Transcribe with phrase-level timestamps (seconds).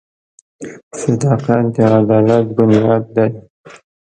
[1.01, 3.29] •صداقت د عدالت بنیاد دی.